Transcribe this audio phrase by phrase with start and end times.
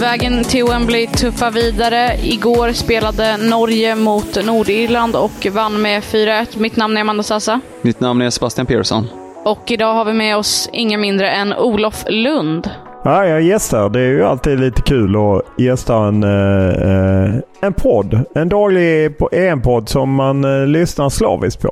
[0.00, 2.16] Vägen till Wembley tuffar vidare.
[2.22, 6.58] Igår spelade Norge mot Nordirland och vann med 4-1.
[6.58, 7.60] Mitt namn är Amanda Sassa.
[7.82, 9.06] Mitt namn är Sebastian Persson.
[9.44, 12.70] Och idag har vi med oss ingen mindre än Olof Lund.
[13.04, 13.88] Ja, jag gästar.
[13.88, 18.24] Det är ju alltid lite kul att gästa en, eh, en podd.
[18.34, 21.70] En daglig EM-podd som man eh, lyssnar slaviskt på.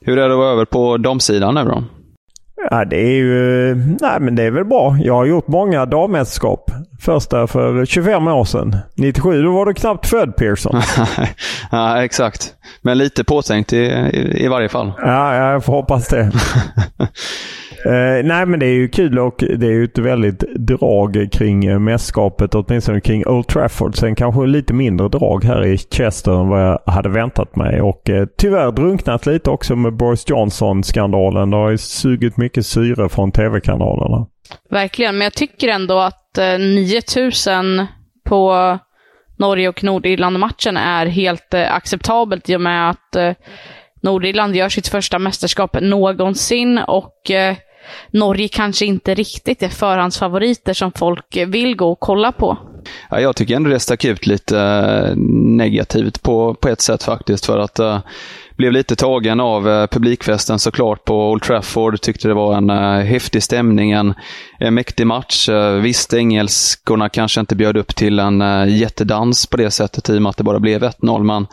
[0.00, 1.84] Hur är det att vara över på damsidan nu då?
[2.70, 3.74] Ja, det är ju...
[4.00, 4.96] Nej, men det är väl bra.
[5.00, 6.70] Jag har gjort många dammästerskap.
[7.00, 8.76] Första för 25 år sedan.
[8.94, 10.80] 97, då var du knappt född Pearson.
[11.70, 12.54] ja, exakt.
[12.82, 14.92] Men lite påtänkt i, i, i varje fall.
[14.98, 16.20] Ja, jag får hoppas det.
[16.20, 16.30] Uh,
[18.24, 22.54] nej men det är ju kul och det är ju ett väldigt drag kring mästerskapet,
[22.54, 23.96] åtminstone kring Old Trafford.
[23.96, 27.80] Sen kanske lite mindre drag här i Chester än vad jag hade väntat mig.
[27.80, 31.50] Och uh, tyvärr drunknat lite också med Boris Johnson-skandalen.
[31.50, 34.26] Det har ju sugit mycket syre från tv-kanalerna.
[34.70, 37.86] Verkligen, men jag tycker ändå att eh, 9000
[38.24, 38.78] på
[39.38, 43.32] Norge och Nordirland-matchen är helt eh, acceptabelt i och med att eh,
[44.02, 47.30] Nordirland gör sitt första mästerskap någonsin och
[48.10, 52.58] Norge kanske inte riktigt är förhandsfavoriter som folk vill gå och kolla på.
[53.10, 55.12] Ja, jag tycker ändå det stack ut lite
[55.56, 57.46] negativt på, på ett sätt faktiskt.
[57.46, 58.04] För att
[58.56, 62.00] blev lite tagen av eh, publikfesten såklart på Old Trafford.
[62.00, 64.14] Tyckte det var en eh, häftig stämning, en,
[64.58, 65.48] en mäktig match.
[65.48, 70.18] Eh, visst, engelskorna kanske inte bjöd upp till en eh, jättedans på det sättet i
[70.18, 71.46] och med att det bara blev 1-0, men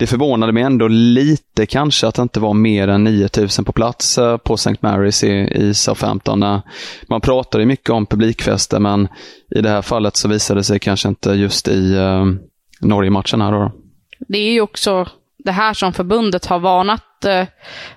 [0.00, 4.18] det förvånade mig ändå lite kanske att det inte var mer än 9000 på plats
[4.44, 4.70] på St.
[4.80, 6.42] Mary's i, i Southampton.
[6.42, 6.60] Eh,
[7.08, 9.08] man pratade mycket om publikfester, men
[9.56, 12.24] i det här fallet så visade det sig kanske inte just i uh,
[12.80, 13.72] Norge-matchen här då.
[14.28, 15.08] Det är ju också
[15.44, 17.44] det här som förbundet har varnat, eh,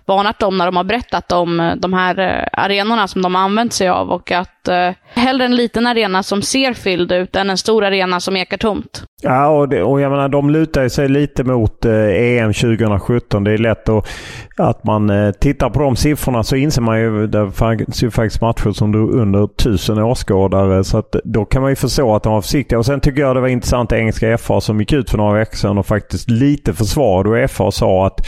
[0.05, 3.41] varnat dem när de har berättat om eh, de här eh, arenorna som de har
[3.41, 7.49] använt sig av och att eh, hellre en liten arena som ser fylld ut än
[7.49, 9.03] en stor arena som ekar tomt.
[9.21, 13.43] Ja, och, det, och jag menar de lutar sig lite mot eh, EM 2017.
[13.43, 14.07] Det är lätt att,
[14.57, 18.41] att man eh, tittar på de siffrorna så inser man ju det fanns ju faktiskt
[18.41, 20.83] matcher som drog under tusen åskådare.
[20.83, 22.79] Så att, då kan man ju förstå att de var försiktiga.
[22.79, 25.57] Och sen tycker jag det var intressant engelska FA som gick ut för några veckor
[25.57, 28.27] sedan och faktiskt lite försvarade och FA sa att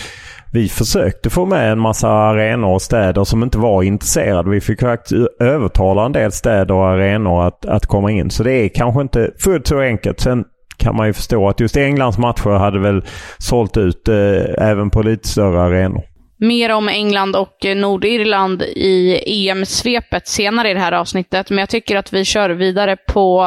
[0.56, 4.50] vi försökte få med en massa arenor och städer som inte var intresserade.
[4.50, 8.30] Vi fick faktiskt övertala en del städer och arenor att, att komma in.
[8.30, 10.20] Så det är kanske inte fullt så enkelt.
[10.20, 10.44] Sen
[10.78, 13.06] kan man ju förstå att just Englands matcher hade väl
[13.38, 16.04] sålt ut eh, även på lite större arenor.
[16.38, 21.96] Mer om England och Nordirland i EM-svepet senare i det här avsnittet, men jag tycker
[21.96, 23.46] att vi kör vidare på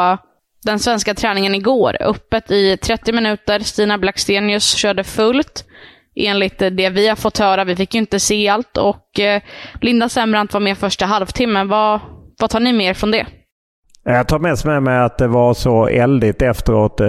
[0.65, 1.97] den svenska träningen igår.
[2.01, 3.61] Öppet i 30 minuter.
[3.61, 5.65] Stina Blackstenius körde fullt
[6.27, 7.65] enligt eh, det vi har fått höra.
[7.65, 9.43] Vi fick ju inte se allt och eh,
[9.81, 11.69] Linda Sembrant var med första halvtimmen.
[11.69, 12.01] Vad,
[12.41, 13.27] vad tar ni med er från det?
[14.05, 17.01] Jag tar mest med mig att det var så eldigt efteråt.
[17.01, 17.09] Eh,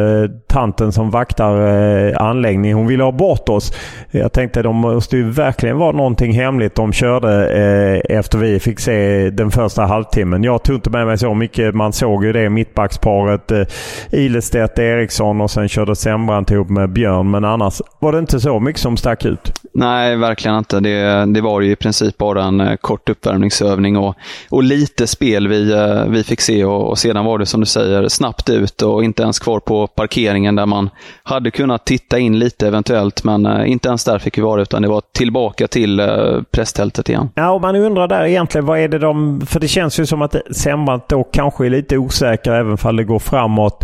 [0.49, 1.67] Tanten som vaktar
[2.07, 3.73] eh, anläggningen, hon ville ha bort oss.
[4.11, 8.79] Jag tänkte de måste ju verkligen vara någonting hemligt de körde eh, efter vi fick
[8.79, 10.43] se den första halvtimmen.
[10.43, 11.75] Jag tog inte med mig så mycket.
[11.75, 13.63] Man såg ju det mittbacksparet eh,
[14.11, 17.31] Ilestedt, Eriksson och sen körde Sembrant ihop med Björn.
[17.31, 19.53] Men annars var det inte så mycket som stack ut.
[19.73, 20.79] Nej, verkligen inte.
[20.79, 24.15] Det, det var ju i princip bara en eh, kort uppvärmningsövning och,
[24.49, 26.65] och lite spel vi, eh, vi fick se.
[26.65, 29.87] Och, och sedan var det som du säger snabbt ut och inte ens kvar på
[29.87, 30.89] parkeringen där man
[31.23, 34.81] hade kunnat titta in lite eventuellt, men eh, inte ens där fick vi vara utan
[34.81, 36.07] det var tillbaka till eh,
[36.51, 37.29] presstältet igen.
[37.35, 39.41] Ja, och man undrar där egentligen vad är det de...
[39.45, 43.03] För det känns ju som att Sembrant då kanske är lite osäker även om det
[43.03, 43.83] går framåt.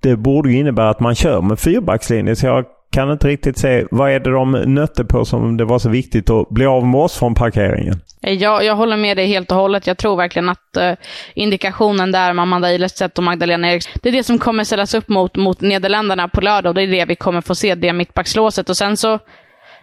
[0.00, 2.36] det borde innebära att man kör med fyrbackslinje.
[2.36, 5.78] Så jag kan inte riktigt se vad är det de nötte på som det var
[5.78, 8.00] så viktigt att bli av med oss från parkeringen.
[8.20, 9.86] Jag, jag håller med dig helt och hållet.
[9.86, 10.92] Jag tror verkligen att eh,
[11.34, 15.08] indikationen där med Amanda Ilestedt och Magdalena Eriksson, det är det som kommer ställas upp
[15.08, 18.68] mot, mot Nederländerna på lördag och det är det vi kommer få se, det mittbackslåset.
[18.68, 19.18] Och sen så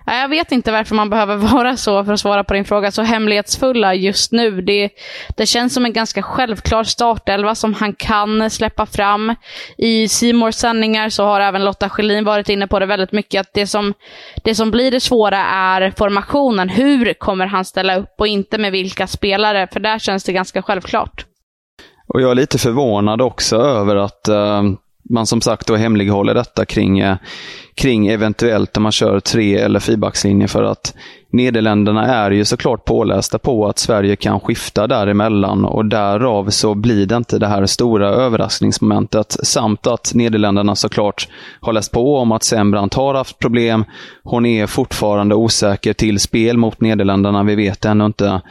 [0.05, 3.01] jag vet inte varför man behöver vara så, för att svara på din fråga, så
[3.01, 4.61] hemlighetsfulla just nu.
[4.61, 4.89] Det,
[5.37, 9.35] det känns som en ganska självklar startelva som han kan släppa fram.
[9.77, 13.53] I Simors sändningar så har även Lotta Schelin varit inne på det väldigt mycket, att
[13.53, 13.93] det som,
[14.43, 16.69] det som blir det svåra är formationen.
[16.69, 19.67] Hur kommer han ställa upp och inte med vilka spelare?
[19.73, 21.25] För där känns det ganska självklart.
[22.13, 24.61] Och jag är lite förvånad också över att uh,
[25.11, 27.17] man som sagt då hemlighåller detta kring, eh,
[27.75, 30.93] kring eventuellt om man kör tre eller fyrbackslinje för att
[31.33, 37.05] Nederländerna är ju såklart pålästa på att Sverige kan skifta däremellan och därav så blir
[37.05, 39.37] det inte det här stora överraskningsmomentet.
[39.43, 41.27] Samt att Nederländerna såklart
[41.61, 43.85] har läst på om att Sembrant har haft problem.
[44.23, 47.43] Hon är fortfarande osäker till spel mot Nederländerna.
[47.43, 48.41] Vi vet ännu inte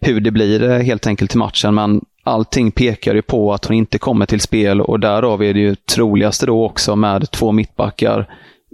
[0.00, 3.76] hur det blir eh, helt enkelt till matchen, men allting pekar ju på att hon
[3.76, 8.26] inte kommer till spel och därav är det ju troligaste då också med två mittbackar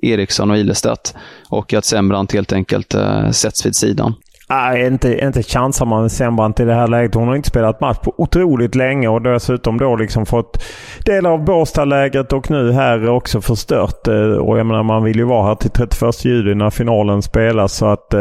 [0.03, 1.15] Eriksson och Ilestedt.
[1.49, 4.15] Och att Sembrant helt enkelt eh, sätts vid sidan.
[4.49, 7.15] Nej, inte, inte chansar man med Sembrant i det här läget.
[7.15, 10.65] Hon har inte spelat match på otroligt länge och dessutom då liksom fått
[11.05, 14.09] delar av Båstadlägret och nu här också förstört.
[14.09, 17.73] Eh, och jag menar, man vill ju vara här till 31 juli när finalen spelas.
[17.73, 18.21] Så att eh,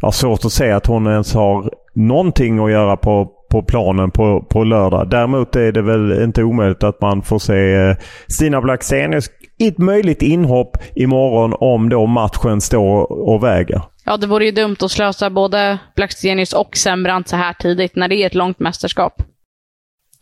[0.00, 4.10] jag har svårt att se att hon ens har någonting att göra på, på planen
[4.10, 5.10] på, på lördag.
[5.10, 7.96] Däremot är det väl inte omöjligt att man får se eh,
[8.28, 13.82] Stina Blackstenius i ett möjligt inhopp imorgon om då matchen står och väger.
[14.04, 18.08] Ja, det vore ju dumt att slösa både Blackstenius och Sembrant så här tidigt när
[18.08, 19.22] det är ett långt mästerskap.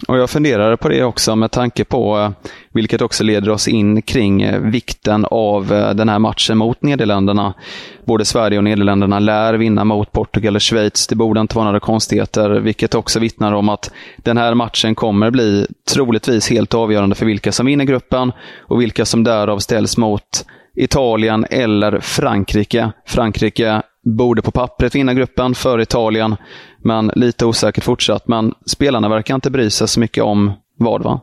[0.09, 2.31] Och Jag funderade på det också med tanke på, eh,
[2.73, 7.55] vilket också leder oss in kring eh, vikten av eh, den här matchen mot Nederländerna.
[8.05, 11.07] Både Sverige och Nederländerna lär vinna mot Portugal och Schweiz.
[11.07, 15.31] Det borde inte vara några konstigheter, vilket också vittnar om att den här matchen kommer
[15.31, 20.47] bli troligtvis helt avgörande för vilka som vinner gruppen och vilka som därav ställs mot
[20.77, 22.93] Italien eller Frankrike.
[23.07, 26.37] Frankrike borde på pappret vinna gruppen för Italien,
[26.85, 28.29] men lite osäkert fortsatt.
[28.29, 31.21] Men spelarna verkar inte bry sig så mycket om vad, va?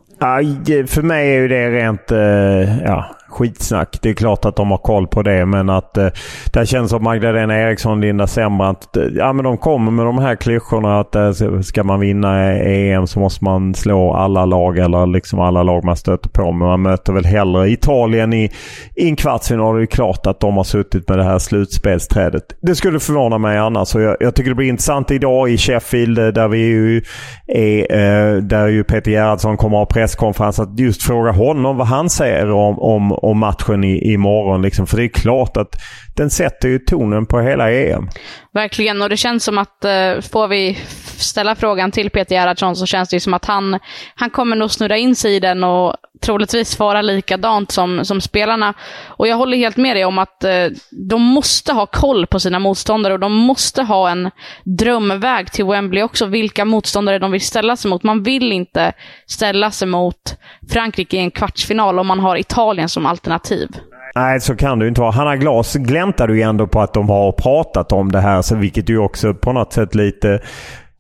[0.88, 4.00] för mig är ju det rent eh, ja, skitsnack.
[4.02, 6.08] Det är klart att de har koll på det men att eh,
[6.54, 8.98] det känns som Magdalena Eriksson, Linda Sembrant.
[8.98, 11.32] Eh, ja men de kommer med de här klyschorna att eh,
[11.64, 15.98] ska man vinna EM så måste man slå alla lag eller liksom alla lag man
[15.98, 16.52] stöter på.
[16.52, 18.52] Men man möter väl hellre Italien i,
[18.96, 19.76] i en kvartsfinal.
[19.76, 22.44] Det är klart att de har suttit med det här slutspelsträdet.
[22.62, 23.96] Det skulle förvåna mig annars.
[23.96, 27.02] Och jag, jag tycker det blir intressant idag i Sheffield eh, där vi ju
[27.48, 30.60] är, eh, där ju Peter Gerhardsson kommer att ha presskonferens.
[30.60, 34.62] Att just fråga honom vad han säger om, om om matchen i, imorgon.
[34.62, 34.88] Liksom.
[34.88, 35.76] För det är klart att
[36.18, 38.10] den sätter ju tonen på hela EM.
[38.54, 40.78] Verkligen, och det känns som att eh, får vi
[41.18, 43.80] ställa frågan till Peter Gerhardsson så känns det ju som att han,
[44.16, 48.74] han kommer nog snurra in sig i den och troligtvis svara likadant som, som spelarna.
[49.08, 52.60] Och jag håller helt med dig om att eh, de måste ha koll på sina
[52.60, 54.32] motståndare och de måste ha en
[54.64, 58.04] drömväg till Wembley också, vilka motståndare de vill ställa sig mot.
[58.04, 58.94] Man vill inte
[59.26, 60.36] ställa sig mot
[60.70, 63.70] Frankrike i en kvartsfinal om man har Italien som alternativ.
[64.18, 65.12] Nej, så kan det inte vara.
[65.12, 68.90] Hanna Glas gläntade ju ändå på att de har pratat om det här, så vilket
[68.90, 70.40] ju också på något sätt lite...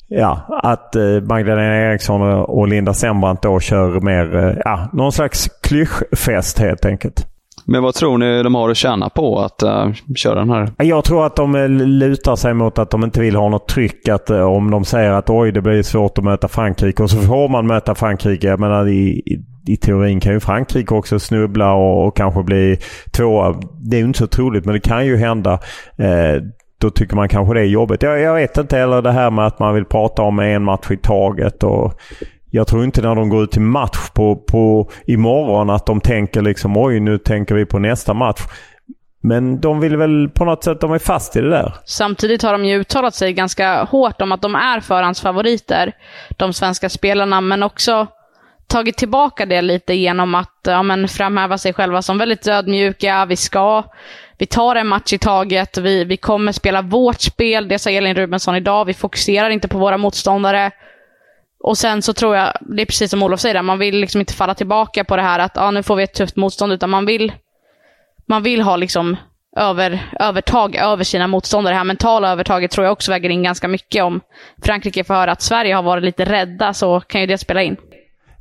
[0.07, 5.49] Ja, att eh, Magdalena Eriksson och Linda Sembrant då kör mer, eh, ja, någon slags
[5.63, 7.27] klyschfest helt enkelt.
[7.69, 10.71] Men vad tror ni de har att tjäna på att uh, köra den här?
[10.77, 14.07] Jag tror att de eh, lutar sig mot att de inte vill ha något tryck.
[14.07, 17.17] Att, uh, om de säger att oj, det blir svårt att möta Frankrike och så
[17.17, 18.47] får man möta Frankrike.
[18.47, 19.21] Jag menar, i,
[19.67, 22.79] i teorin kan ju Frankrike också snubbla och, och kanske bli
[23.11, 23.55] tvåa.
[23.79, 25.53] Det är ju inte så troligt men det kan ju hända.
[25.99, 26.43] Uh,
[26.81, 28.03] då tycker man kanske det är jobbigt.
[28.03, 30.91] Jag, jag vet inte heller det här med att man vill prata om en match
[30.91, 31.63] i taget.
[31.63, 31.93] Och
[32.49, 36.41] jag tror inte när de går ut till match på, på imorgon att de tänker
[36.41, 38.41] liksom oj nu tänker vi på nästa match.
[39.21, 41.73] Men de vill väl på något sätt, de är fast i det där.
[41.85, 45.93] Samtidigt har de ju uttalat sig ganska hårt om att de är förhandsfavoriter,
[46.37, 48.07] de svenska spelarna, men också
[48.67, 53.25] tagit tillbaka det lite genom att ja, men framhäva sig själva som väldigt ödmjuka.
[53.25, 53.83] Vi ska,
[54.37, 58.15] vi tar en match i taget, vi, vi kommer spela vårt spel, det sa Elin
[58.15, 58.85] Rubensson idag.
[58.85, 60.71] Vi fokuserar inte på våra motståndare.
[61.67, 64.33] Och sen så tror jag, det är precis som Olof säger, man vill liksom inte
[64.33, 67.05] falla tillbaka på det här att ah, nu får vi ett tufft motstånd, utan man
[67.05, 67.33] vill,
[68.25, 69.15] man vill ha liksom
[69.57, 71.73] över, övertag över sina motståndare.
[71.73, 74.03] Det här mentala övertaget tror jag också väger in ganska mycket.
[74.03, 74.21] Om
[74.63, 77.77] Frankrike får höra att Sverige har varit lite rädda så kan ju det spela in.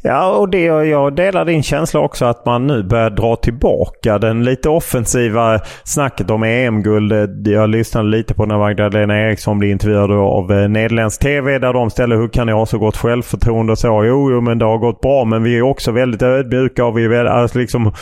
[0.07, 4.45] Ja, och det, jag delar din känsla också att man nu börjar dra tillbaka den
[4.45, 7.47] lite offensiva snacket om EM-guld.
[7.47, 11.91] Jag lyssnade lite på när Magdalena Eriksson blev intervjuad av eh, Nederländsk TV där de
[11.91, 14.05] ställde hur kan ni ha så gott självförtroende och så.
[14.05, 17.05] Jo, jo, men det har gått bra men vi är också väldigt ödmjuka och vi
[17.05, 17.93] är väldigt, alltså liksom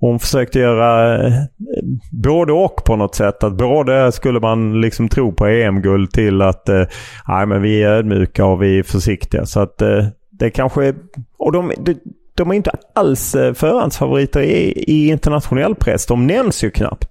[0.00, 1.32] hon försökte göra eh,
[2.12, 3.44] både och på något sätt.
[3.44, 6.82] Att både skulle man liksom tro på EM-guld till att eh,
[7.28, 9.46] nej, men vi är ödmjuka och vi är försiktiga.
[9.46, 10.04] Så att eh,
[10.38, 10.94] det kanske...
[11.38, 11.94] Och de, de,
[12.34, 16.06] de är inte alls eh, förhandsfavoriter i, i internationell press.
[16.06, 17.08] De nämns ju knappt.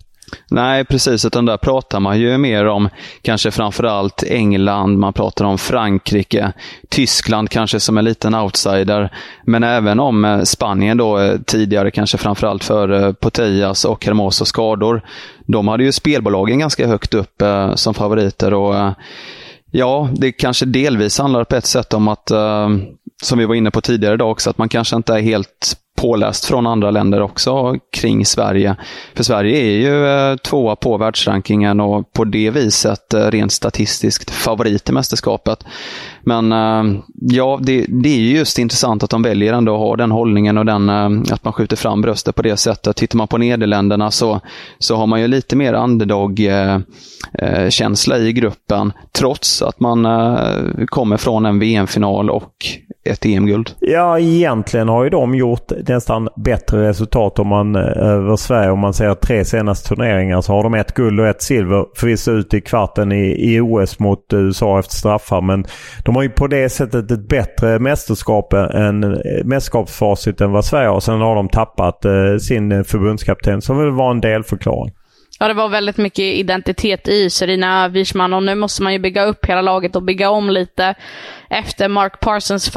[0.51, 1.25] Nej, precis.
[1.25, 2.89] Utan där pratar man ju mer om
[3.21, 6.53] kanske framförallt England, man pratar om Frankrike,
[6.89, 9.13] Tyskland kanske som en liten outsider.
[9.43, 15.01] Men även om eh, Spanien då eh, tidigare, kanske framförallt för Potellas och Hermoso skador.
[15.45, 17.43] De hade ju spelbolagen ganska högt upp
[17.75, 18.53] som favoriter.
[18.53, 18.93] och
[19.71, 22.31] Ja, det kanske delvis handlar på ett sätt om att
[23.23, 26.45] som vi var inne på tidigare idag också, att man kanske inte är helt påläst
[26.45, 28.75] från andra länder också kring Sverige.
[29.15, 34.31] För Sverige är ju eh, tvåa på världsrankingen och på det viset eh, rent statistiskt
[34.31, 35.63] favorit i mästerskapet.
[36.21, 36.83] Men eh,
[37.21, 40.65] ja, det, det är just intressant att de väljer ändå att ha den hållningen och
[40.65, 40.89] den,
[41.31, 42.95] att man skjuter fram bröstet på det sättet.
[42.95, 44.41] Tittar man på Nederländerna så,
[44.79, 50.07] så har man ju lite mer underdog-känsla i gruppen, trots att man
[50.85, 52.53] kommer från en VM-final och
[53.07, 53.71] ett EM-guld.
[53.79, 58.71] Ja, egentligen har ju de gjort nästan bättre resultat om man eh, över Sverige.
[58.71, 61.85] Om man ser tre senaste turneringar så har de ett guld och ett silver.
[61.95, 65.41] Förvisso ut i kvarten i, i OS mot USA efter straffar.
[65.41, 65.65] Men
[66.05, 70.87] de har ju på det sättet ett bättre mästerskap än eh, mästerskapsfacit än vad Sverige
[70.87, 70.99] har.
[70.99, 74.93] Sen har de tappat eh, sin förbundskapten som väl var en delförklaring.
[75.39, 79.25] Ja, det var väldigt mycket identitet i Serena Wiesman och nu måste man ju bygga
[79.25, 80.95] upp hela laget och bygga om lite
[81.49, 82.71] efter Mark Parsons,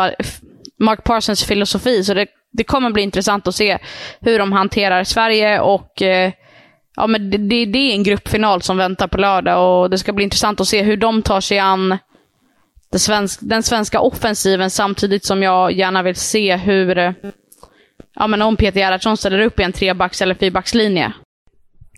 [0.79, 2.05] Mark Parsons filosofi.
[2.05, 3.79] Så det, det kommer bli intressant att se
[4.21, 6.33] hur de hanterar Sverige och eh,
[6.97, 10.13] ja, men det, det, det, är en gruppfinal som väntar på lördag och det ska
[10.13, 11.99] bli intressant att se hur de tar sig an
[12.97, 17.15] svensk, den svenska offensiven samtidigt som jag gärna vill se hur
[18.15, 21.13] Ja men om Peter Gerhardsson ställer upp i en trebacks eller fyrbackslinje.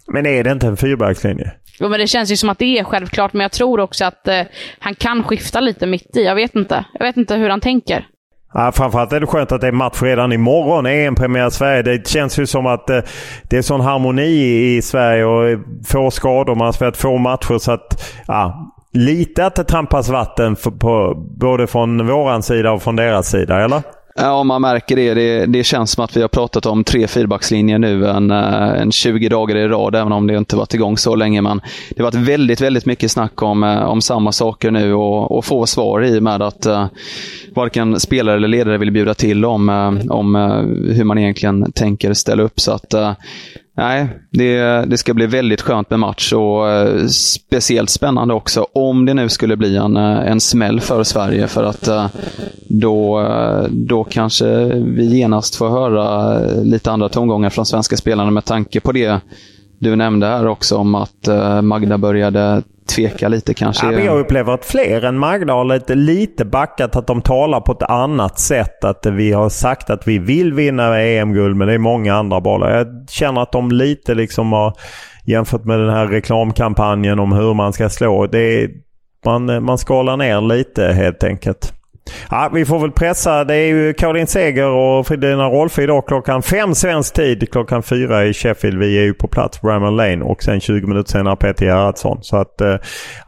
[0.06, 1.52] Men är det inte en fyrbackslinje?
[1.80, 4.28] Jo, men det känns ju som att det är självklart, men jag tror också att
[4.28, 4.42] eh,
[4.78, 6.23] han kan skifta lite mitt i.
[6.23, 6.85] Jag vet inte.
[6.92, 8.06] Jag vet inte hur han tänker.
[8.54, 10.87] Ja, framförallt är det skönt att det är match redan imorgon.
[10.87, 11.82] EM-premiär i Sverige.
[11.82, 13.00] Det känns ju som att eh,
[13.42, 16.54] det är sån harmoni i Sverige och få skador.
[16.54, 21.66] Man har spelat få matcher så att ja, lite att det trampas vatten på, både
[21.66, 23.82] från våran sida och från deras sida, eller?
[24.14, 25.14] Ja, man märker det.
[25.14, 25.47] det.
[25.47, 25.64] det.
[25.64, 29.57] känns som att vi har pratat om tre fyrbackslinjer nu en, eh, en 20 dagar
[29.57, 31.42] i rad, även om det inte varit igång så länge.
[31.42, 35.37] Men det har varit väldigt, väldigt mycket snack om, eh, om samma saker nu och,
[35.38, 36.87] och få svar i och med att uh,
[37.54, 39.69] varken spelare eller ledare vill bjuda till om,
[40.11, 42.61] om uh, hur man egentligen tänker ställa upp.
[42.61, 42.95] Så att
[43.75, 49.07] Nej, det, det ska bli väldigt skönt med match och eh, speciellt spännande också om
[49.07, 52.07] det nu skulle bli en, eh, en smäll för Sverige för att eh,
[52.69, 58.31] då, eh, då kanske vi genast får höra eh, lite andra tongångar från svenska spelarna
[58.31, 59.21] med tanke på det
[59.79, 61.29] du nämnde här också om att
[61.62, 62.62] Magda började
[62.94, 63.87] tveka lite kanske.
[63.87, 66.96] Ja, jag upplever att fler än Magda har lite, lite backat.
[66.96, 68.84] Att de talar på ett annat sätt.
[68.84, 72.78] Att vi har sagt att vi vill vinna EM-guld men det är många andra bollar.
[72.78, 74.75] Jag känner att de lite liksom har
[75.25, 78.26] jämfört med den här reklamkampanjen om hur man ska slå.
[78.26, 78.70] Det är,
[79.25, 81.72] man, man skalar ner lite helt enkelt.
[82.30, 83.44] Ja, vi får väl pressa.
[83.44, 87.52] Det är ju Caroline Seger och Fridolina Rolfö idag klockan fem svensk tid.
[87.52, 88.78] Klockan fyra i Sheffield.
[88.78, 92.18] Vi är ju på plats Bramall Lane och sen 20 minuter senare Peter Gerhardsson.
[92.23, 92.76] Så att eh,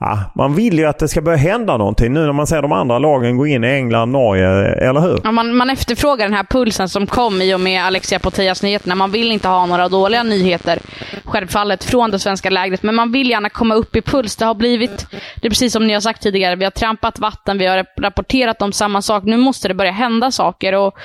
[0.00, 2.72] ja, man vill ju att det ska börja hända någonting nu när man ser de
[2.72, 5.20] andra lagen gå in i England, Norge, eh, eller hur?
[5.24, 8.94] Ja, man, man efterfrågar den här pulsen som kom i och med Alexia Potias nyheterna.
[8.94, 10.78] Man vill inte ha några dåliga nyheter,
[11.24, 12.82] självfallet, från det svenska lägret.
[12.82, 14.36] Men man vill gärna komma upp i puls.
[14.36, 15.06] Det har blivit,
[15.40, 18.62] det är precis som ni har sagt tidigare, vi har trampat vatten, vi har rapporterat
[18.64, 19.24] om samma sak.
[19.24, 20.72] Nu måste det börja hända saker.
[20.72, 20.98] och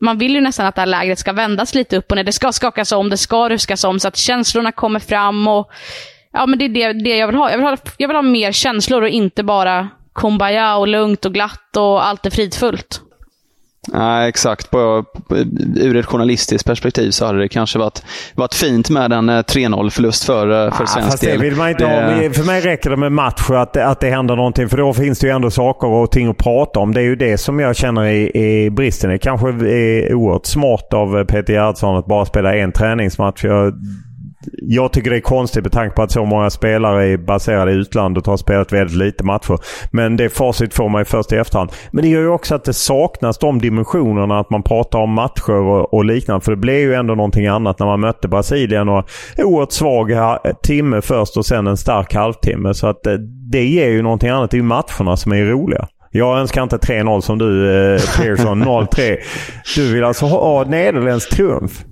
[0.00, 2.24] man vill ju nästan att det här lägret ska vändas lite upp och ner.
[2.24, 5.48] Det ska skakas om, det ska ruskas om så att känslorna kommer fram.
[5.48, 5.70] och
[6.32, 7.50] ja, men Det är det, det jag vill ha.
[7.50, 7.76] Jag vill ha.
[7.96, 12.26] Jag vill ha mer känslor och inte bara kumbaya och lugnt och glatt och allt
[12.26, 13.02] är fridfullt.
[13.92, 14.70] Nej, exakt.
[14.70, 15.04] På,
[15.76, 18.02] ur ett journalistiskt perspektiv så hade det kanske varit,
[18.34, 21.38] varit fint med en 3-0-förlust eh, för, eh, för ja, svensk del.
[21.38, 21.90] Det vill man inte ha.
[22.32, 24.68] För mig räcker det med match att, att det händer någonting.
[24.68, 26.94] För då finns det ju ändå saker och ting att prata om.
[26.94, 29.10] Det är ju det som jag känner är, är bristen.
[29.10, 33.44] Det kanske är oerhört smart av Peter Gerhardsson att bara spela en träningsmatch.
[33.44, 33.74] Jag
[34.52, 37.74] jag tycker det är konstigt med tanke på att så många spelare är baserade i
[37.74, 39.58] utlandet och har spelat väldigt lite matcher.
[39.90, 41.72] Men det facit får man ju först i efterhand.
[41.90, 45.52] Men det gör ju också att det saknas de dimensionerna att man pratar om matcher
[45.52, 46.44] och, och liknande.
[46.44, 50.12] För det blev ju ändå någonting annat när man mötte Brasilien och oerhört svag
[50.62, 52.74] timme först och sen en stark halvtimme.
[52.74, 53.18] Så att det,
[53.50, 54.50] det ger ju någonting annat.
[54.50, 55.88] Det är ju matcherna som är roliga.
[56.10, 58.62] Jag önskar inte 3-0 som du eh, Pearson.
[58.62, 59.16] 0-3.
[59.76, 61.84] Du vill alltså ha nederländsk triumf?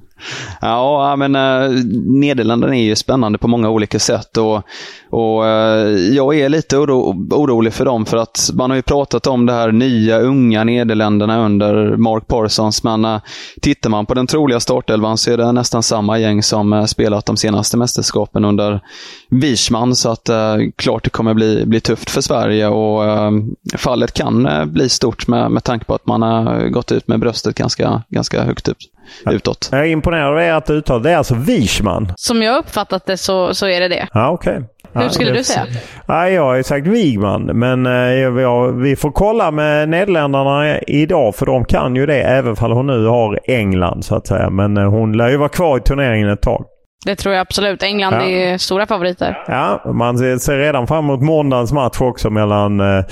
[0.61, 1.71] Ja, men äh,
[2.07, 4.63] Nederländerna är ju spännande på många olika sätt och,
[5.11, 9.27] och äh, jag är lite oro, orolig för dem för att man har ju pratat
[9.27, 13.21] om det här nya unga Nederländerna under Mark Parsons, men äh,
[13.61, 17.37] tittar man på den troliga startelvan så är det nästan samma gäng som spelat de
[17.37, 18.81] senaste mästerskapen under
[19.31, 20.31] Wiesman, så att
[20.77, 23.03] klart det kommer bli, bli tufft för Sverige och
[23.77, 27.55] fallet kan bli stort med, med tanke på att man har gått ut med bröstet
[27.55, 28.79] ganska, ganska högt upp
[29.31, 29.69] utåt.
[29.73, 31.03] Jag är imponerad av ert uttal.
[31.03, 32.13] Det är alltså Wiesman?
[32.17, 34.09] Som jag uppfattat det så, så är det det.
[34.13, 34.53] Ja, okej.
[34.53, 35.03] Okay.
[35.03, 35.67] Hur skulle ja, du säga?
[36.07, 41.65] Ja, jag har sagt Wigman, men eh, vi får kolla med Nederländerna idag för de
[41.65, 44.51] kan ju det även om hon nu har England så att säga.
[44.51, 46.65] Men eh, hon lär ju vara kvar i turneringen ett tag.
[47.07, 47.83] Det tror jag absolut.
[47.83, 48.23] England ja.
[48.23, 49.45] är stora favoriter.
[49.47, 53.05] Ja, man ser redan fram emot måndagens match också mellan eh,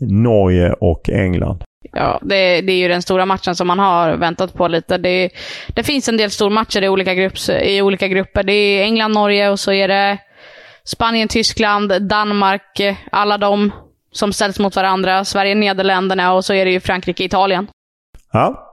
[0.00, 1.64] Norge och England.
[1.94, 4.98] Ja, det, det, är ju den stora matchen som man har väntat på lite.
[4.98, 5.30] Det,
[5.68, 8.42] det finns en del stormatcher i olika, grupps, i olika grupper.
[8.42, 10.18] Det är England, Norge och så är det
[10.84, 12.80] Spanien, Tyskland, Danmark,
[13.12, 13.72] alla de
[14.12, 15.24] som ställs mot varandra.
[15.24, 17.66] Sverige, Nederländerna och så är det ju Frankrike, Italien.
[18.32, 18.72] Ja.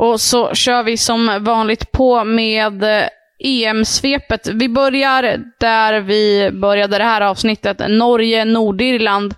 [0.00, 3.08] Och så kör vi som vanligt på med eh,
[3.40, 4.48] EM-svepet.
[4.48, 7.78] Vi börjar där vi började det här avsnittet.
[7.88, 9.34] Norge, Nordirland.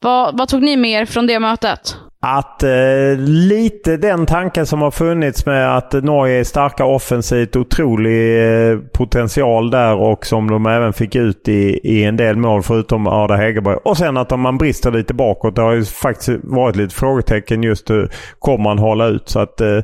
[0.00, 1.96] Vad, vad tog ni med er från det mötet?
[2.20, 8.38] Att eh, lite den tanken som har funnits med att Norge är starka offensivt, otrolig
[8.70, 13.06] eh, potential där och som de även fick ut i, i en del mål förutom
[13.06, 13.76] Arda Hegerberg.
[13.84, 15.56] Och sen att man brister lite bakåt.
[15.56, 19.28] Det har ju faktiskt varit lite frågetecken just hur kommer man hålla ut.
[19.28, 19.78] Så att eh,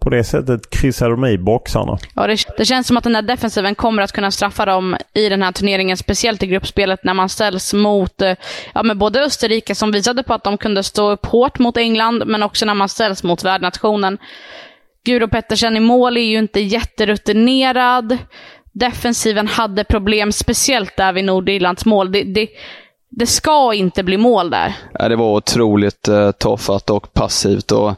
[0.00, 1.98] på det sättet kryssar de i boxarna.
[2.14, 5.28] Ja, det, det, känns som att den där defensiven kommer att kunna straffa dem i
[5.28, 8.34] den här turneringen, speciellt i gruppspelet när man ställs mot eh,
[8.74, 12.22] ja, med både Österrike som visade på att de kunde stå upp hårt mot England,
[12.26, 14.18] men också när man ställs mot värdnationen.
[15.04, 18.18] Guro Pettersen i mål är ju inte jätterutinerad.
[18.72, 22.12] Defensiven hade problem, speciellt där vid Nordirlands mål.
[22.12, 22.48] Det, det,
[23.10, 24.76] det ska inte bli mål där.
[24.98, 27.94] Ja, det var otroligt eh, tafatt och passivt och,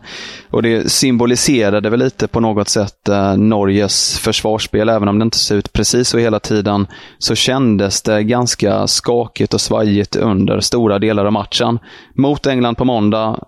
[0.51, 4.88] och det symboliserade väl lite på något sätt eh, Norges försvarsspel.
[4.88, 6.87] Även om det inte ser ut precis så hela tiden
[7.18, 11.79] så kändes det ganska skakigt och svajigt under stora delar av matchen.
[12.14, 13.38] Mot England på måndag,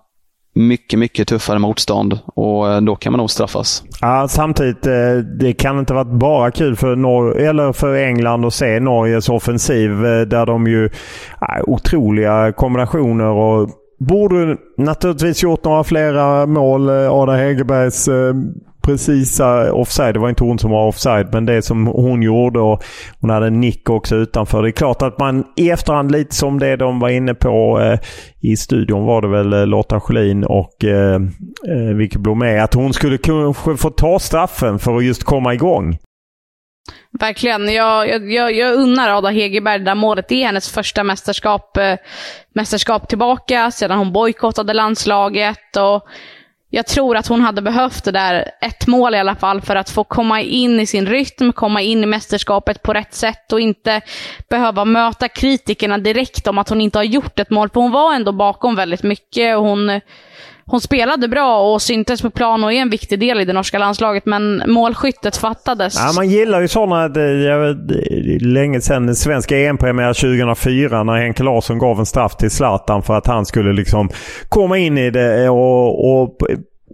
[0.55, 3.83] mycket, mycket tuffare motstånd och eh, då kan man nog straffas.
[4.01, 8.53] Ja, samtidigt, eh, det kan inte varit bara kul för, Nor eller för England att
[8.53, 10.89] se Norges offensiv eh, där de ju
[11.63, 16.89] otroliga kombinationer och borde naturligtvis gjort några flera mål.
[16.89, 18.09] Ada Hegerbergs
[18.85, 20.15] precisa offside.
[20.15, 22.83] Det var inte hon som var offside, men det som hon gjorde och
[23.21, 24.61] hon hade en nick också utanför.
[24.63, 27.99] Det är klart att man i efterhand, lite som det de var inne på eh,
[28.41, 31.15] i studion var det väl eh, Lotta Schelin och eh,
[31.67, 35.97] eh, Vicky Blomé, att hon skulle kanske få ta straffen för att just komma igång.
[37.19, 37.73] Verkligen.
[37.73, 40.27] Jag, jag, jag unnar Ada Hegerberg det där målet.
[40.29, 41.95] Det är hennes första mästerskap, eh,
[42.55, 45.77] mästerskap tillbaka sedan hon bojkottade landslaget.
[45.77, 46.03] Och
[46.69, 49.89] jag tror att hon hade behövt det där, ett mål i alla fall, för att
[49.89, 54.01] få komma in i sin rytm, komma in i mästerskapet på rätt sätt och inte
[54.49, 57.69] behöva möta kritikerna direkt om att hon inte har gjort ett mål.
[57.69, 60.01] För hon var ändå bakom väldigt mycket och hon,
[60.67, 63.77] hon spelade bra och syntes på plan och är en viktig del i det norska
[63.77, 65.95] landslaget, men målskyttet fattades.
[65.95, 71.99] Ja, man gillar ju sådana, det länge sedan, svenska EM-premiär 2004 när Henke Larsson gav
[71.99, 74.09] en straff till Zlatan för att han skulle liksom
[74.49, 76.37] komma in i det och, och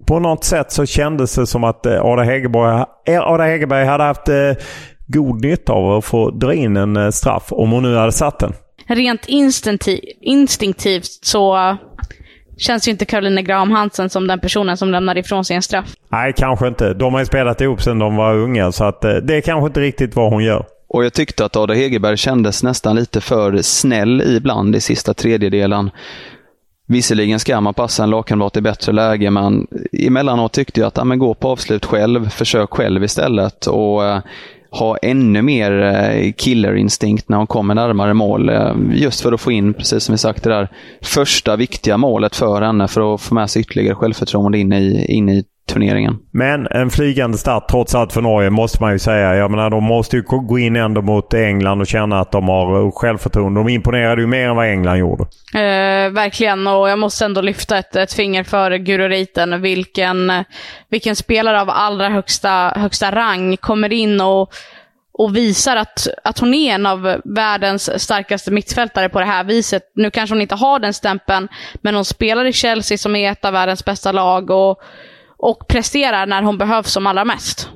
[0.07, 4.03] på något sätt så kändes det som att eh, Ada Hegerberg, eh, Ada Hegerberg hade
[4.03, 4.51] haft eh,
[5.07, 8.53] god nytta av att få dra in en straff om hon nu hade satt den.
[8.87, 9.25] Rent
[10.21, 11.77] instinktivt så
[12.61, 15.93] känns ju inte Caroline Graham Hansen som den personen som lämnar ifrån sig en straff.
[16.09, 16.93] Nej, kanske inte.
[16.93, 19.79] De har ju spelat ihop sedan de var unga, så att det är kanske inte
[19.79, 20.65] riktigt vad hon gör.
[20.89, 25.91] Och jag tyckte att Ada Hegerberg kändes nästan lite för snäll ibland i sista tredjedelen.
[26.87, 31.03] Visserligen ska man passa en lagkamrat i bättre läge, men emellanåt tyckte jag att ja,
[31.03, 34.19] men gå på avslut själv, försök själv istället och eh,
[34.71, 38.49] ha ännu mer eh, killerinstinkt när hon kommer närmare mål.
[38.49, 40.69] Eh, just för att få in, precis som vi sagt, det där
[41.01, 45.29] första viktiga målet för henne för att få med sig ytterligare självförtroende in i, in
[45.29, 46.17] i turneringen.
[46.31, 49.35] Men en flygande start trots allt för Norge måste man ju säga.
[49.35, 52.91] Jag menar de måste ju gå in ändå mot England och känna att de har
[52.91, 53.59] självförtroende.
[53.59, 55.23] De imponerade ju mer än vad England gjorde.
[55.53, 59.61] Eh, verkligen och jag måste ändå lyfta ett, ett finger för Guro Reiten.
[59.61, 60.31] Vilken,
[60.89, 64.53] vilken spelare av allra högsta, högsta rang kommer in och
[65.13, 69.83] och visar att, att hon är en av världens starkaste mittfältare på det här viset.
[69.95, 71.47] Nu kanske hon inte har den stämpeln,
[71.81, 74.49] men hon spelar i Chelsea som är ett av världens bästa lag.
[74.49, 74.81] och
[75.41, 77.69] och presterar när hon behövs som allra mest.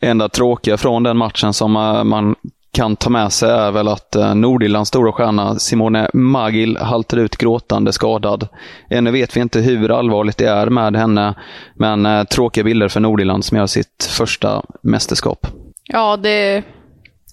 [0.00, 1.72] Enda tråkiga från den matchen som
[2.04, 2.34] man
[2.76, 7.36] kan ta med sig är väl att eh, Nordirlands stora stjärna Simone Magil haltar ut
[7.36, 8.48] gråtande skadad.
[8.90, 11.34] Ännu vet vi inte hur allvarligt det är med henne,
[11.74, 15.46] men eh, tråkiga bilder för Nordirland som gör sitt första mästerskap.
[15.84, 16.62] Ja, det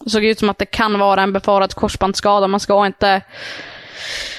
[0.05, 2.47] såg ut som att det kan vara en befarad korsbandsskada.
[2.47, 3.21] Man ska inte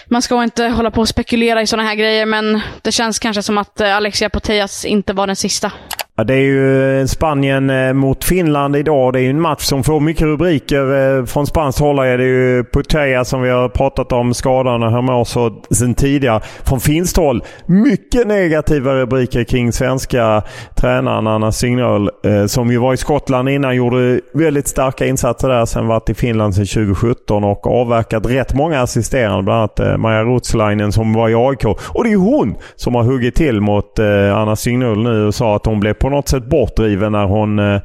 [0.07, 3.43] man ska inte hålla på och spekulera i sådana här grejer, men det känns kanske
[3.43, 5.73] som att eh, Alexia Putellas inte var den sista.
[6.17, 9.13] Ja, det är ju eh, Spanien eh, mot Finland idag.
[9.13, 11.19] Det är ju en match som får mycket rubriker.
[11.19, 14.93] Eh, från spanskt håll är det ju Putea som vi har pratat om, skadan och
[14.93, 16.41] hur så sen tidigare.
[16.65, 20.43] Från finskt håll mycket negativa rubriker kring svenska
[20.77, 22.11] tränaren Anna Signal
[22.47, 23.77] som ju var i Skottland innan.
[23.77, 25.65] Gjorde väldigt starka insatser där.
[25.65, 29.43] Sen varit i Finland sedan 2017 och avverkat rätt många assisterande.
[29.43, 31.65] Bland annat Maja Rutslainen som var i AIK.
[31.65, 33.99] Och det är ju hon som har huggit till mot
[34.35, 37.81] Anna Signal nu och sa att hon blev på något sätt bortdriven när hon eh,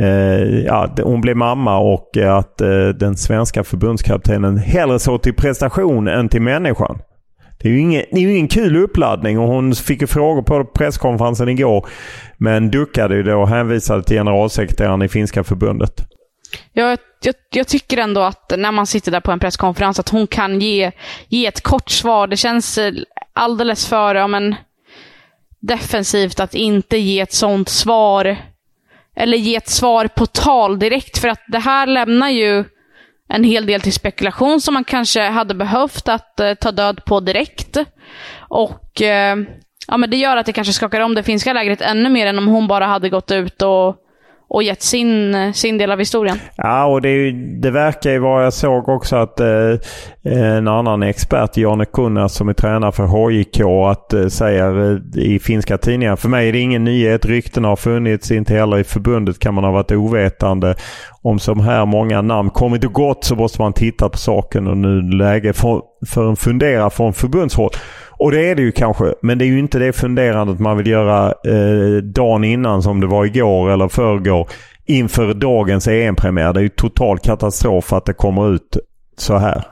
[0.00, 5.34] eh ja, hon blev mamma och eh, att eh, den svenska förbundskaptenen hellre såg till
[5.34, 6.98] prestation än till människan.
[7.58, 10.42] Det är ju ingen, det är ju ingen kul uppladdning och hon fick ju frågor
[10.42, 11.86] på presskonferensen igår.
[12.36, 16.06] Men duckade ju då och hänvisade till generalsekreteraren i finska förbundet.
[16.72, 20.26] Jag, jag, jag, tycker ändå att när man sitter där på en presskonferens att hon
[20.26, 20.92] kan ge,
[21.28, 22.26] ge ett kort svar.
[22.26, 22.92] Det känns eh,
[23.32, 24.54] alldeles för, ja men
[25.60, 28.36] defensivt att inte ge ett sånt svar.
[29.16, 32.64] Eller ge ett svar på tal direkt, för att det här lämnar ju
[33.28, 37.20] en hel del till spekulation som man kanske hade behövt att eh, ta död på
[37.20, 37.78] direkt.
[38.38, 39.36] Och eh,
[39.88, 42.38] ja, men det gör att det kanske skakar om det finska lägret ännu mer än
[42.38, 43.96] om hon bara hade gått ut och
[44.48, 46.38] och gett sin, sin del av historien.
[46.56, 49.76] Ja, och det, det verkar ju vara, jag såg också att eh,
[50.22, 55.38] en annan expert, Janne Kunnas som är tränare för HIK, att, eh, säger eh, i
[55.38, 59.38] finska tidningar, för mig är det ingen nyhet, ryktena har funnits, inte heller i förbundet
[59.38, 60.74] kan man ha varit ovetande.
[61.22, 64.76] Om så här många namn kommit och gått så måste man titta på saken och
[64.76, 67.70] nu läge för, för en fundera från förbundshåll.
[68.18, 69.14] Och det är det ju kanske.
[69.22, 73.06] Men det är ju inte det funderandet man vill göra eh, dagen innan som det
[73.06, 74.48] var igår eller förrgår.
[74.86, 76.52] Inför dagens EM-premiär.
[76.52, 78.76] Det är ju total katastrof att det kommer ut
[79.16, 79.64] så här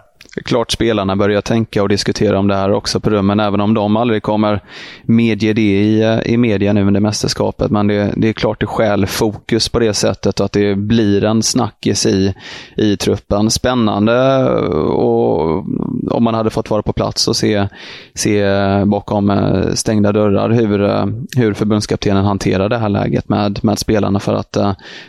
[0.45, 3.97] klart spelarna börjar tänka och diskutera om det här också på rummen, även om de
[3.97, 4.61] aldrig kommer
[5.05, 7.71] medge det i, eh, i media nu under mästerskapet.
[7.71, 11.25] Men det, det är klart det skäl fokus på det sättet och att det blir
[11.25, 12.35] en snackis i,
[12.77, 13.51] i truppen.
[13.51, 15.65] Spännande eh, och
[16.11, 17.69] om man hade fått vara på plats och se,
[18.15, 18.45] se
[18.85, 20.79] bakom eh, stängda dörrar hur,
[21.41, 24.57] hur förbundskaptenen hanterar det här läget med, med spelarna för att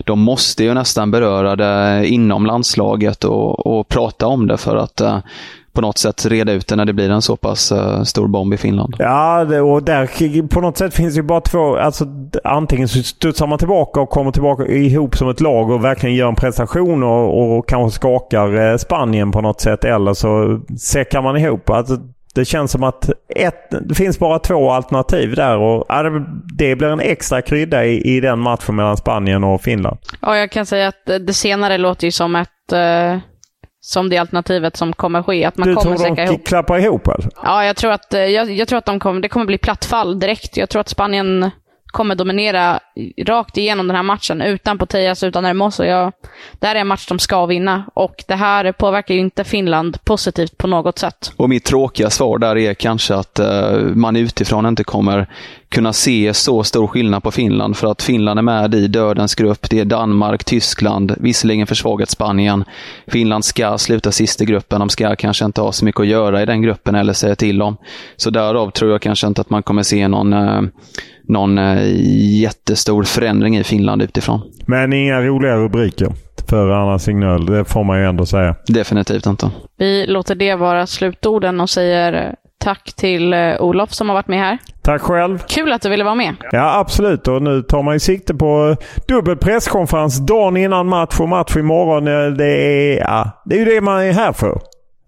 [0.05, 5.01] de måste ju nästan beröra det inom landslaget och, och prata om det för att
[5.73, 8.53] på något sätt reda ut det när det blir en så pass uh, stor bomb
[8.53, 8.95] i Finland.
[8.99, 11.77] Ja, och där på något sätt finns det ju bara två.
[11.77, 12.05] Alltså,
[12.43, 16.27] antingen så studsar man tillbaka och kommer tillbaka ihop som ett lag och verkligen gör
[16.27, 19.83] en prestation och, och kanske skakar eh, Spanien på något sätt.
[19.85, 21.69] Eller så säckar man ihop.
[21.69, 21.97] Alltså,
[22.35, 25.85] Det känns som att ett, det finns bara två alternativ där och
[26.57, 29.97] det blir en extra krydda i, i den matchen mellan Spanien och Finland.
[30.21, 33.17] Ja, jag kan säga att det senare låter ju som ett eh,
[33.87, 35.45] som det alternativet som kommer ske.
[35.45, 36.45] Att man du kommer tror de ihop.
[36.45, 37.29] klappar ihop alltså?
[37.43, 39.85] Ja, jag tror att, eh, jag, jag tror att de kommer, det kommer bli platt
[39.85, 40.57] fall direkt.
[40.57, 41.51] Jag tror att Spanien
[41.97, 42.79] kommer dominera
[43.25, 45.83] rakt igenom den här matchen utan Poteas, utan Hermoso.
[45.83, 46.13] Jag,
[46.59, 49.97] det här är en match de ska vinna och det här påverkar ju inte Finland
[50.05, 51.31] positivt på något sätt.
[51.37, 55.27] Och mitt tråkiga svar där är kanske att eh, man utifrån inte kommer
[55.69, 59.69] kunna se så stor skillnad på Finland för att Finland är med i dödens grupp.
[59.69, 62.63] Det är Danmark, Tyskland, visserligen försvagat Spanien.
[63.07, 64.79] Finland ska sluta sist i gruppen.
[64.79, 67.61] De ska kanske inte ha så mycket att göra i den gruppen eller säga till
[67.61, 67.77] om.
[68.15, 70.61] Så därav tror jag kanske inte att man kommer se någon eh,
[71.27, 71.77] någon eh,
[72.41, 74.41] jättestor förändring i Finland utifrån.
[74.65, 76.07] Men inga roliga rubriker
[76.49, 78.55] för Anna Signal, det får man ju ändå säga.
[78.67, 79.51] Definitivt inte.
[79.77, 84.39] Vi låter det vara slutorden och säger tack till eh, Olof som har varit med
[84.39, 84.57] här.
[84.81, 85.43] Tack själv.
[85.47, 86.35] Kul att du ville vara med.
[86.51, 87.27] Ja, absolut.
[87.27, 88.75] Och nu tar man ju sikte på
[89.07, 92.05] dubbel presskonferens dagen innan match och match imorgon.
[92.37, 94.59] Det är, ja, det är ju det man är här för.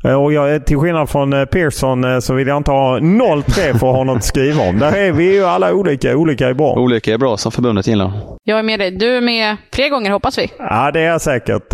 [0.04, 3.44] Eh, och jag, till skillnad från eh, Pearson eh, så vill jag inte ha 0-3
[3.52, 4.80] för att ha något att skriva om.
[4.80, 6.18] Där är vi ju alla olika.
[6.18, 6.74] Olika är bra.
[6.74, 8.12] Olika är bra som förbundet gillar.
[8.44, 8.92] Jag är med dig.
[8.92, 10.52] Du är med fler gånger hoppas vi.
[10.60, 11.74] Ja, det är jag säkert.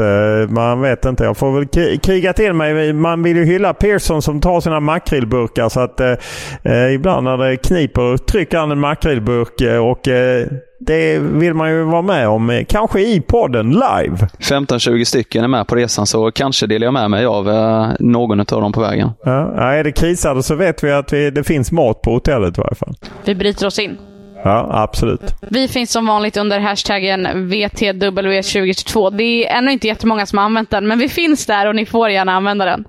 [0.49, 1.23] Man vet inte.
[1.23, 2.93] Jag får väl kriga till mig.
[2.93, 5.69] Man vill ju hylla Pearson som tar sina makrillburkar.
[5.69, 10.47] Så att eh, ibland när det kniper trycker han en makrillburk och eh,
[10.79, 14.17] det vill man ju vara med om, kanske i podden live.
[14.39, 18.39] 15-20 stycken är med på resan så kanske delar jag med mig av eh, någon
[18.39, 19.09] av dem på vägen.
[19.23, 22.61] Ja, är det krisade så vet vi att vi, det finns mat på hotellet i
[22.61, 22.95] varje fall.
[23.25, 23.97] Vi bryter oss in.
[24.43, 25.35] Ja, absolut.
[25.41, 29.17] Vi finns som vanligt under hashtaggen VTW2022.
[29.17, 31.85] Det är ännu inte jättemånga som har använt den, men vi finns där och ni
[31.85, 32.85] får gärna använda den.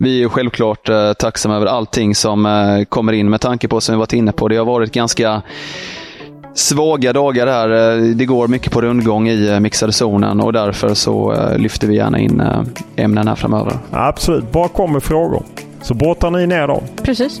[0.00, 3.94] Vi är självklart eh, tacksamma över allting som eh, kommer in med tanke på, som
[3.94, 5.42] vi varit inne på, det har varit ganska
[6.58, 7.96] svaga dagar här.
[7.96, 11.86] Eh, det går mycket på rundgång i eh, mixade zonen och därför så eh, lyfter
[11.86, 12.42] vi gärna in
[12.96, 13.72] ämnen här framöver.
[13.90, 15.42] Absolut, bara kom med frågor.
[15.82, 16.82] Så brottar ni ner dem.
[17.02, 17.40] Precis.